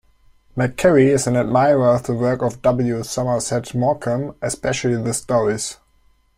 McCarry 0.57 1.09
is 1.09 1.27
an 1.27 1.35
admirer 1.37 1.89
of 1.93 2.07
the 2.07 2.15
work 2.15 2.41
of 2.41 2.59
W. 2.63 3.03
Somerset 3.03 3.75
Maugham, 3.75 4.33
especially 4.41 4.99
the 4.99 5.13
stories. 5.13 5.77